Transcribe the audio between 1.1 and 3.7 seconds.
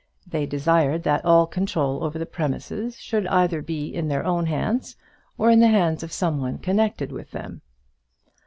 all control over the premises should either